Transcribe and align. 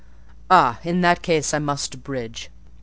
"Ah! 0.49 0.79
in 0.83 1.01
that 1.01 1.21
case 1.21 1.53
I 1.53 1.59
must 1.59 1.93
abridge. 1.93 2.49